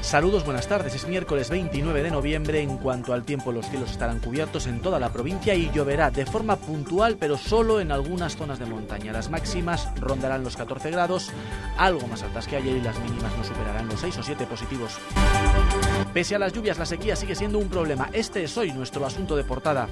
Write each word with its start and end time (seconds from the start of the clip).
Saludos, 0.00 0.44
buenas 0.44 0.66
tardes. 0.66 0.92
Es 0.96 1.06
miércoles 1.06 1.50
29 1.50 2.02
de 2.02 2.10
noviembre. 2.10 2.60
En 2.60 2.78
cuanto 2.78 3.12
al 3.12 3.22
tiempo, 3.22 3.52
los 3.52 3.70
cielos 3.70 3.92
estarán 3.92 4.18
cubiertos 4.18 4.66
en 4.66 4.80
toda 4.80 4.98
la 4.98 5.12
provincia 5.12 5.54
y 5.54 5.70
lloverá 5.70 6.10
de 6.10 6.26
forma 6.26 6.56
puntual, 6.56 7.16
pero 7.16 7.36
solo 7.36 7.80
en 7.80 7.92
algunas 7.92 8.36
zonas 8.36 8.58
de 8.58 8.66
montaña. 8.66 9.12
Las 9.12 9.30
máximas 9.30 9.88
rondarán 10.00 10.42
los 10.42 10.56
14 10.56 10.90
grados, 10.90 11.30
algo 11.78 12.08
más 12.08 12.24
altas 12.24 12.48
que 12.48 12.56
ayer 12.56 12.78
y 12.78 12.80
las 12.80 12.98
mínimas 12.98 13.36
no 13.36 13.44
superarán 13.44 13.86
los 13.86 14.00
6 14.00 14.18
o 14.18 14.22
7 14.24 14.44
positivos. 14.46 14.98
Pese 16.12 16.34
a 16.34 16.40
las 16.40 16.52
lluvias, 16.52 16.76
la 16.76 16.86
sequía 16.86 17.14
sigue 17.14 17.36
siendo 17.36 17.58
un 17.58 17.68
problema. 17.68 18.10
Este 18.12 18.42
es 18.42 18.58
hoy 18.58 18.72
nuestro 18.72 19.06
asunto 19.06 19.36
de 19.36 19.44
portada. 19.44 19.86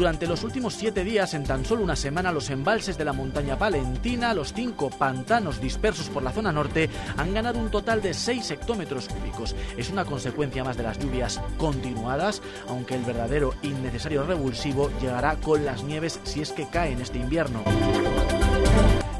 Durante 0.00 0.26
los 0.26 0.44
últimos 0.44 0.72
siete 0.72 1.04
días, 1.04 1.34
en 1.34 1.44
tan 1.44 1.62
solo 1.62 1.82
una 1.82 1.94
semana, 1.94 2.32
los 2.32 2.48
embalses 2.48 2.96
de 2.96 3.04
la 3.04 3.12
montaña 3.12 3.58
palentina, 3.58 4.32
los 4.32 4.54
cinco 4.54 4.88
pantanos 4.88 5.60
dispersos 5.60 6.08
por 6.08 6.22
la 6.22 6.32
zona 6.32 6.50
norte, 6.50 6.88
han 7.18 7.34
ganado 7.34 7.58
un 7.58 7.70
total 7.70 8.00
de 8.00 8.14
6 8.14 8.52
hectómetros 8.52 9.08
cúbicos. 9.08 9.54
Es 9.76 9.90
una 9.90 10.06
consecuencia 10.06 10.64
más 10.64 10.78
de 10.78 10.84
las 10.84 10.98
lluvias 10.98 11.38
continuadas, 11.58 12.40
aunque 12.66 12.94
el 12.94 13.04
verdadero 13.04 13.52
innecesario 13.60 14.22
revulsivo 14.22 14.90
llegará 15.02 15.36
con 15.36 15.66
las 15.66 15.84
nieves 15.84 16.18
si 16.24 16.40
es 16.40 16.52
que 16.52 16.66
cae 16.66 16.92
en 16.92 17.02
este 17.02 17.18
invierno. 17.18 17.62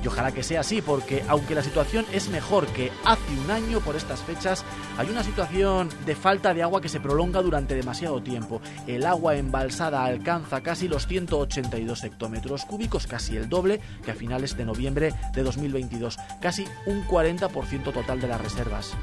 Y 0.03 0.09
ojalá 0.09 0.33
que 0.33 0.43
sea 0.43 0.61
así, 0.61 0.81
porque 0.81 1.23
aunque 1.29 1.55
la 1.55 1.63
situación 1.63 2.07
es 2.13 2.29
mejor 2.29 2.67
que 2.69 2.91
hace 3.05 3.33
un 3.45 3.51
año 3.51 3.81
por 3.81 3.97
estas 3.97 4.21
fechas, 4.21 4.65
hay 4.97 5.11
una 5.11 5.23
situación 5.23 5.91
de 6.07 6.15
falta 6.15 6.55
de 6.55 6.63
agua 6.63 6.81
que 6.81 6.89
se 6.89 7.01
prolonga 7.01 7.43
durante 7.43 7.75
demasiado 7.75 8.23
tiempo. 8.23 8.63
El 8.87 9.05
agua 9.05 9.37
embalsada 9.37 10.05
alcanza 10.05 10.63
casi 10.63 10.89
los 10.89 11.07
182 11.07 12.05
hectómetros 12.05 12.65
cúbicos, 12.65 13.07
casi 13.07 13.37
el 13.37 13.49
doble 13.49 13.81
que 14.05 14.13
a 14.13 14.15
finales 14.15 14.57
de 14.57 14.65
noviembre 14.65 15.13
de 15.35 15.43
2022, 15.43 16.19
casi 16.41 16.65
un 16.87 17.07
40% 17.07 17.93
total 17.93 18.21
de 18.21 18.29
las 18.29 18.41
reservas. 18.41 18.97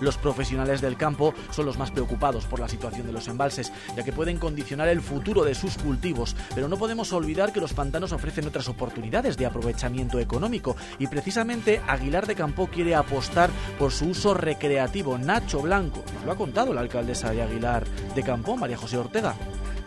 Los 0.00 0.16
profesionales 0.16 0.80
del 0.80 0.96
campo 0.96 1.34
son 1.50 1.66
los 1.66 1.78
más 1.78 1.90
preocupados 1.90 2.44
por 2.46 2.60
la 2.60 2.68
situación 2.68 3.06
de 3.06 3.12
los 3.12 3.28
embalses, 3.28 3.72
ya 3.96 4.04
que 4.04 4.12
pueden 4.12 4.38
condicionar 4.38 4.88
el 4.88 5.00
futuro 5.00 5.44
de 5.44 5.54
sus 5.54 5.76
cultivos. 5.78 6.36
Pero 6.54 6.68
no 6.68 6.76
podemos 6.76 7.12
olvidar 7.12 7.52
que 7.52 7.60
los 7.60 7.74
pantanos 7.74 8.12
ofrecen 8.12 8.46
otras 8.46 8.68
oportunidades 8.68 9.36
de 9.36 9.46
aprovechamiento 9.46 10.18
económico 10.18 10.76
y 10.98 11.06
precisamente 11.06 11.80
Aguilar 11.86 12.26
de 12.26 12.34
Campo 12.34 12.68
quiere 12.68 12.94
apostar 12.94 13.50
por 13.78 13.92
su 13.92 14.06
uso 14.06 14.34
recreativo. 14.34 15.18
Nacho 15.18 15.60
Blanco 15.60 16.04
nos 16.14 16.24
lo 16.24 16.32
ha 16.32 16.36
contado 16.36 16.72
la 16.72 16.80
alcaldesa 16.80 17.30
de 17.30 17.42
Aguilar 17.42 17.84
de 18.14 18.22
Campo, 18.22 18.56
María 18.56 18.76
José 18.76 18.98
Ortega. 18.98 19.34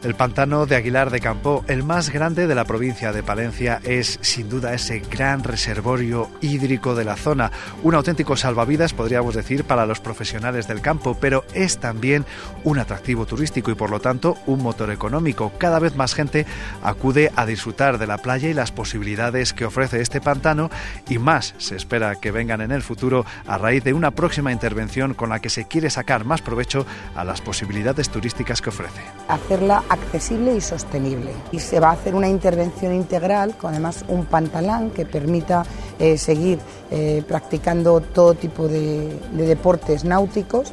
El 0.04 0.16
pantano 0.16 0.66
de 0.66 0.76
Aguilar 0.76 1.12
de 1.12 1.20
Campo, 1.20 1.64
el 1.68 1.84
más 1.84 2.10
grande 2.10 2.48
de 2.48 2.56
la 2.56 2.66
provincia 2.66 3.14
de 3.14 3.22
Palencia, 3.22 3.80
es 3.84 4.18
sin 4.22 4.50
duda 4.50 4.74
ese 4.74 5.00
gran 5.00 5.44
reservorio 5.44 6.28
hídrico 6.42 6.96
de 6.96 7.06
la 7.06 7.16
zona, 7.16 7.52
un 7.84 7.94
auténtico 7.94 8.36
salvavidas, 8.36 8.96
podríamos 8.96 9.36
decir, 9.36 9.64
para 9.64 9.86
los 9.86 10.00
profesionales 10.00 10.68
del 10.68 10.82
campo, 10.82 11.16
pero 11.22 11.46
es 11.54 11.78
también 11.78 12.26
un 12.64 12.80
atractivo 12.80 13.28
turístico 13.28 13.70
y 13.70 13.76
por 13.76 13.92
lo 13.92 14.00
tanto 14.00 14.38
un 14.48 14.64
motor 14.64 14.90
económico. 14.90 15.52
Cada 15.60 15.78
vez 15.78 15.96
más 15.96 16.16
gente 16.16 16.48
acude 16.82 17.32
a 17.36 17.46
disfrutar 17.46 18.00
de 18.00 18.08
la 18.08 18.18
playa 18.18 18.50
y 18.50 18.56
las 18.56 18.72
posibilidades 18.72 19.54
que 19.54 19.66
ofrece 19.66 20.02
este 20.02 20.20
pantano 20.20 20.72
y 21.10 21.20
más 21.20 21.54
se 21.60 21.76
espera 21.76 22.16
que 22.16 22.32
vengan 22.32 22.62
en 22.62 22.72
el 22.72 22.82
futuro 22.82 23.24
a 23.46 23.60
raíz 23.60 23.84
de 23.84 23.94
una 23.94 24.10
próxima 24.10 24.52
intervención 24.52 25.14
con 25.14 25.30
la 25.30 25.42
que 25.42 25.50
se 25.50 25.68
quiere 25.68 25.92
sacar 25.92 26.26
más 26.26 26.42
provecho 26.42 26.88
a 27.16 27.24
las 27.24 27.40
posibilidades 27.40 28.10
turísticas 28.10 28.64
que 28.64 28.70
ofrece. 28.70 29.02
Hacerla 29.28 29.84
accesible 29.92 30.56
y 30.56 30.62
sostenible. 30.62 31.32
Y 31.52 31.60
se 31.60 31.80
va 31.80 31.90
a 31.90 31.94
hacer 31.94 32.16
una 32.16 32.30
intervención 32.30 32.94
integral 32.94 33.56
con 33.58 33.72
además 33.72 34.06
un 34.08 34.26
pantalán 34.26 34.92
que 34.92 35.06
permita 35.06 35.66
eh, 36.00 36.18
seguir 36.18 36.60
eh, 36.90 37.24
practicando 37.28 38.00
todo 38.00 38.34
tipo 38.34 38.68
de, 38.68 39.20
de 39.34 39.46
deportes 39.46 40.06
náuticos. 40.06 40.72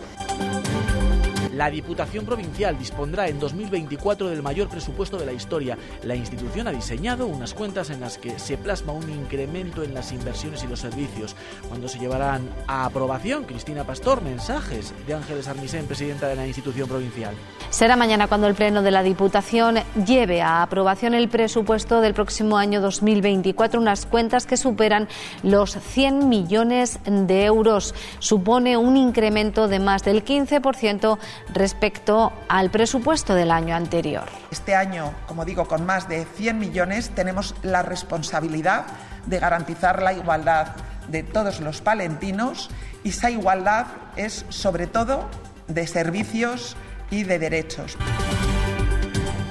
La 1.58 1.70
Diputación 1.70 2.24
Provincial 2.24 2.78
dispondrá 2.78 3.26
en 3.26 3.40
2024 3.40 4.28
del 4.28 4.44
mayor 4.44 4.68
presupuesto 4.68 5.18
de 5.18 5.26
la 5.26 5.32
historia. 5.32 5.76
La 6.04 6.14
institución 6.14 6.68
ha 6.68 6.70
diseñado 6.70 7.26
unas 7.26 7.52
cuentas 7.52 7.90
en 7.90 7.98
las 7.98 8.16
que 8.16 8.38
se 8.38 8.56
plasma 8.56 8.92
un 8.92 9.10
incremento 9.10 9.82
en 9.82 9.92
las 9.92 10.12
inversiones 10.12 10.62
y 10.62 10.68
los 10.68 10.78
servicios. 10.78 11.34
Cuando 11.66 11.88
se 11.88 11.98
llevarán 11.98 12.48
a 12.68 12.84
aprobación, 12.84 13.42
Cristina 13.42 13.82
Pastor, 13.82 14.22
mensajes 14.22 14.94
de 15.04 15.14
Ángeles 15.14 15.48
Armisen, 15.48 15.86
presidenta 15.86 16.28
de 16.28 16.36
la 16.36 16.46
institución 16.46 16.88
provincial. 16.88 17.34
Será 17.70 17.96
mañana 17.96 18.28
cuando 18.28 18.46
el 18.46 18.54
Pleno 18.54 18.82
de 18.82 18.92
la 18.92 19.02
Diputación 19.02 19.78
lleve 20.06 20.42
a 20.42 20.62
aprobación 20.62 21.12
el 21.12 21.28
presupuesto 21.28 22.00
del 22.00 22.14
próximo 22.14 22.56
año 22.56 22.80
2024, 22.80 23.80
unas 23.80 24.06
cuentas 24.06 24.46
que 24.46 24.56
superan 24.56 25.08
los 25.42 25.72
100 25.72 26.28
millones 26.28 27.00
de 27.04 27.46
euros. 27.46 27.96
Supone 28.20 28.76
un 28.76 28.96
incremento 28.96 29.66
de 29.66 29.80
más 29.80 30.04
del 30.04 30.24
15% 30.24 31.18
respecto 31.52 32.32
al 32.48 32.70
presupuesto 32.70 33.34
del 33.34 33.50
año 33.50 33.74
anterior. 33.74 34.24
Este 34.50 34.74
año, 34.74 35.12
como 35.26 35.44
digo, 35.44 35.66
con 35.66 35.86
más 35.86 36.08
de 36.08 36.24
100 36.24 36.58
millones, 36.58 37.10
tenemos 37.10 37.54
la 37.62 37.82
responsabilidad 37.82 38.86
de 39.26 39.38
garantizar 39.38 40.02
la 40.02 40.12
igualdad 40.12 40.76
de 41.08 41.22
todos 41.22 41.60
los 41.60 41.80
palentinos 41.80 42.70
y 43.04 43.10
esa 43.10 43.30
igualdad 43.30 43.86
es 44.16 44.44
sobre 44.48 44.86
todo 44.86 45.28
de 45.66 45.86
servicios 45.86 46.76
y 47.10 47.24
de 47.24 47.38
derechos 47.38 47.96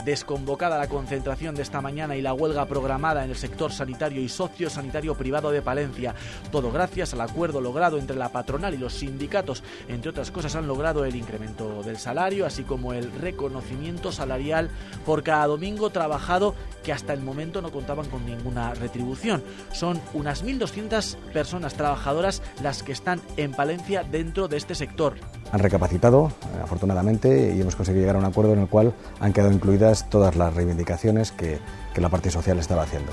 desconvocada 0.07 0.77
la 0.77 0.87
concentración 0.87 1.53
de 1.53 1.63
esta 1.63 1.81
mañana 1.81 2.15
y 2.15 2.21
la 2.21 2.33
huelga 2.33 2.65
programada 2.65 3.25
en 3.25 3.29
el 3.29 3.35
sector 3.35 3.73
sanitario 3.73 4.21
y 4.21 4.29
sociosanitario 4.29 5.15
privado 5.15 5.51
de 5.51 5.61
Palencia. 5.61 6.15
Todo 6.49 6.71
gracias 6.71 7.11
al 7.11 7.19
acuerdo 7.19 7.59
logrado 7.59 7.97
entre 7.97 8.15
la 8.15 8.29
patronal 8.29 8.73
y 8.73 8.77
los 8.77 8.93
sindicatos. 8.93 9.65
Entre 9.89 10.09
otras 10.09 10.31
cosas 10.31 10.55
han 10.55 10.65
logrado 10.65 11.03
el 11.03 11.17
incremento 11.17 11.83
del 11.83 11.97
salario, 11.97 12.45
así 12.45 12.63
como 12.63 12.93
el 12.93 13.11
reconocimiento 13.11 14.13
salarial 14.13 14.69
por 15.05 15.23
cada 15.23 15.45
domingo 15.45 15.89
trabajado 15.89 16.55
que 16.85 16.93
hasta 16.93 17.11
el 17.11 17.19
momento 17.19 17.61
no 17.61 17.73
contaban 17.73 18.05
con 18.05 18.25
ninguna 18.25 18.73
retribución. 18.75 19.43
Son 19.73 19.99
unas 20.13 20.45
1.200 20.45 21.17
personas 21.33 21.73
trabajadoras 21.73 22.41
las 22.63 22.81
que 22.81 22.93
están 22.93 23.19
en 23.35 23.51
Palencia 23.51 24.03
dentro 24.03 24.47
de 24.47 24.55
este 24.55 24.73
sector. 24.73 25.15
Han 25.51 25.59
recapacitado, 25.59 26.31
eh, 26.55 26.61
afortunadamente, 26.63 27.53
y 27.53 27.59
hemos 27.59 27.75
conseguido 27.75 28.03
llegar 28.03 28.15
a 28.15 28.19
un 28.19 28.25
acuerdo 28.25 28.53
en 28.53 28.59
el 28.59 28.67
cual 28.67 28.93
han 29.19 29.33
quedado 29.33 29.51
incluidas 29.51 29.96
todas 30.09 30.35
las 30.35 30.53
reivindicaciones 30.53 31.31
que, 31.31 31.59
que 31.93 32.01
la 32.01 32.09
parte 32.09 32.31
social 32.31 32.59
estaba 32.59 32.83
haciendo. 32.83 33.11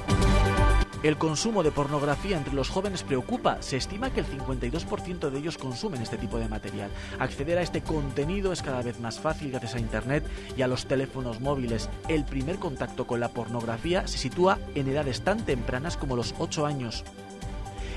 El 1.04 1.18
consumo 1.18 1.62
de 1.62 1.70
pornografía 1.70 2.38
entre 2.38 2.54
los 2.54 2.70
jóvenes 2.70 3.02
preocupa. 3.02 3.58
Se 3.60 3.76
estima 3.76 4.08
que 4.08 4.20
el 4.20 4.26
52% 4.26 5.28
de 5.28 5.38
ellos 5.38 5.58
consumen 5.58 6.00
este 6.00 6.16
tipo 6.16 6.38
de 6.38 6.48
material. 6.48 6.90
Acceder 7.18 7.58
a 7.58 7.62
este 7.62 7.82
contenido 7.82 8.54
es 8.54 8.62
cada 8.62 8.80
vez 8.80 8.98
más 9.00 9.20
fácil 9.20 9.50
gracias 9.50 9.74
a 9.74 9.80
Internet 9.80 10.24
y 10.56 10.62
a 10.62 10.66
los 10.66 10.86
teléfonos 10.86 11.40
móviles. 11.40 11.90
El 12.08 12.24
primer 12.24 12.56
contacto 12.56 13.06
con 13.06 13.20
la 13.20 13.28
pornografía 13.28 14.06
se 14.08 14.16
sitúa 14.16 14.58
en 14.74 14.88
edades 14.88 15.20
tan 15.20 15.44
tempranas 15.44 15.98
como 15.98 16.16
los 16.16 16.34
8 16.38 16.64
años. 16.64 17.04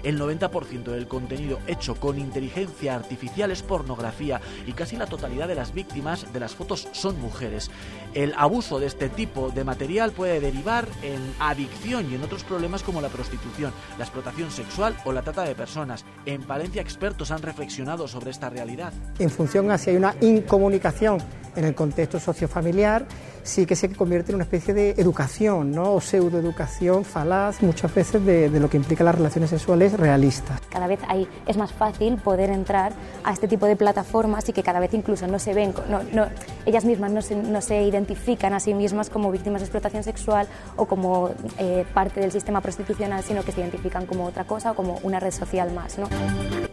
El 0.08 0.18
90% 0.18 0.86
del 0.86 1.06
contenido 1.06 1.60
hecho 1.68 1.96
con 1.96 2.18
inteligencia 2.18 2.96
artificial 2.96 3.52
es 3.52 3.62
pornografía 3.62 4.40
y 4.66 4.72
casi 4.72 4.96
la 4.96 5.06
totalidad 5.06 5.50
de 5.50 5.56
las 5.56 5.74
víctimas 5.74 6.32
de 6.32 6.40
las 6.40 6.56
fotos 6.56 6.88
son 6.94 7.20
mujeres. 7.20 7.70
El 8.14 8.34
abuso 8.38 8.80
de 8.80 8.88
este 8.88 9.10
tipo 9.10 9.50
de 9.50 9.66
material 9.66 10.14
puede 10.14 10.40
derivar 10.40 10.88
en 11.04 11.20
adicción 11.40 12.10
y 12.10 12.16
en 12.16 12.24
otros 12.24 12.46
problemas 12.46 12.84
como 12.84 13.02
la 13.02 13.10
prostitución, 13.10 13.74
la 13.98 14.06
explotación 14.06 14.50
sexual 14.50 14.96
o 15.04 15.12
la 15.12 15.24
trata 15.24 15.44
de 15.44 15.56
personas. 15.56 16.06
En 16.26 16.42
Palencia 16.44 16.82
expertos 16.82 17.32
han 17.32 17.42
reflexionado 17.42 18.08
sobre 18.08 18.32
esta 18.32 18.50
realidad. 18.50 18.94
En 19.20 19.30
función 19.30 19.70
a 19.72 19.78
si 19.78 19.90
hay 19.90 19.98
una 19.98 20.16
incomunicación 20.22 21.18
en 21.58 21.66
el 21.66 21.76
contexto 21.76 22.20
sociofamiliar, 22.20 23.06
sí 23.44 23.66
que 23.66 23.76
se 23.76 23.90
convierte 23.90 24.32
en 24.32 24.36
una 24.36 24.44
especie 24.44 24.74
de 24.74 24.92
educación, 24.92 25.72
¿no? 25.72 25.94
o 25.94 26.02
pseudoeducación 26.02 27.04
falaz, 27.04 27.62
muchas 27.62 27.94
veces 27.94 28.24
de, 28.24 28.50
de, 28.50 28.60
lo 28.60 28.70
que 28.70 28.78
implica 28.78 29.04
las 29.04 29.16
relaciones 29.16 29.50
sexuales 29.50 29.97
realistas. 29.98 30.62
Cada 30.70 30.88
vez 30.88 31.00
hay, 31.08 31.28
es 31.46 31.58
más 31.58 31.72
fácil 31.72 32.18
poder 32.18 32.50
entrar 32.50 32.94
a 33.24 33.34
este 33.34 33.48
tipo 33.48 33.66
de 33.66 33.76
plataformas 33.76 34.48
y 34.50 34.54
que 34.54 34.64
cada 34.64 34.80
vez 34.80 34.94
incluso 34.94 35.28
no 35.28 35.40
se 35.40 35.54
ven, 35.54 35.74
no, 35.90 36.02
no, 36.14 36.28
ellas 36.66 36.86
mismas 36.86 37.12
no 37.12 37.22
se, 37.22 37.36
no 37.36 37.62
se, 37.62 37.84
identifican 37.84 38.54
a 38.54 38.60
sí 38.60 38.74
mismas 38.74 39.10
como 39.10 39.32
víctimas 39.32 39.62
de 39.62 39.66
explotación 39.66 40.04
sexual 40.04 40.48
o 40.76 40.86
como 40.86 41.32
eh, 41.58 41.86
parte 41.94 42.20
del 42.20 42.32
sistema 42.32 42.62
prostitucional, 42.62 43.24
sino 43.24 43.44
que 43.44 43.52
se 43.52 43.62
identifican 43.62 44.06
como 44.06 44.26
otra 44.26 44.46
cosa 44.46 44.72
o 44.72 44.76
como 44.76 45.00
una 45.04 45.20
red 45.20 45.32
social 45.32 45.72
más. 45.72 45.98
¿no? 45.98 46.08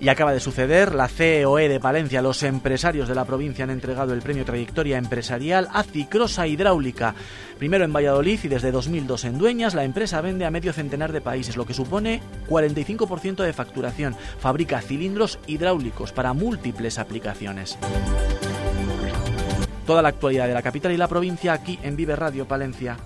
Y 0.01 0.09
acaba 0.09 0.33
de 0.33 0.41
suceder, 0.41 0.95
la 0.95 1.09
COE 1.09 1.69
de 1.69 1.81
Palencia, 1.81 2.23
los 2.23 2.43
empresarios 2.43 3.09
de 3.09 3.15
la 3.15 3.25
provincia 3.25 3.65
han 3.65 3.71
entregado 3.71 4.13
el 4.13 4.23
premio 4.23 4.45
Trayectoria 4.45 4.99
Empresarial 4.99 5.69
a 5.73 5.83
Cicrosa 5.83 6.47
Hidráulica. 6.47 7.15
Primero 7.59 7.85
en 7.85 7.93
Valladolid 7.93 8.41
y 8.43 8.49
desde 8.49 8.73
2002 8.73 9.25
en 9.25 9.39
Dueñas, 9.39 9.75
la 9.75 9.85
empresa 9.85 10.21
vende 10.21 10.45
a 10.45 10.51
medio 10.51 10.73
centenar 10.73 11.13
de 11.13 11.21
países, 11.21 11.57
lo 11.57 11.67
que 11.67 11.75
supone 11.75 12.21
45% 12.49 13.04
de 13.43 13.53
facturación. 13.53 14.17
Fabrica 14.39 14.81
cilindros 14.81 15.39
hidráulicos 15.47 16.13
para 16.13 16.33
múltiples 16.33 16.99
aplicaciones. 16.99 17.79
Toda 19.87 20.03
la 20.03 20.09
actualidad 20.09 20.47
de 20.47 20.55
la 20.55 20.63
capital 20.63 20.93
y 20.93 20.97
la 20.97 21.09
provincia 21.09 21.53
aquí 21.53 21.79
en 21.83 21.97
Vive 21.97 22.17
Radio 22.17 22.49
Palencia. 22.49 22.97